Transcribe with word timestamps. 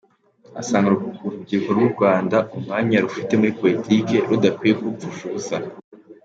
Asanga 0.61 0.87
urubyiruko 1.25 1.69
rw’u 1.75 1.91
Rwanda 1.95 2.37
umwanya 2.55 2.97
rufite 3.05 3.31
muri 3.39 3.57
politiki 3.61 4.13
rudakwiye 4.29 4.73
kuwupfusha 4.79 5.23
ubusa. 5.27 5.57